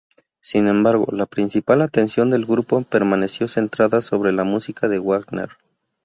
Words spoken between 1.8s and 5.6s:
atención del grupo permaneció centrada sobre la música de Wagner.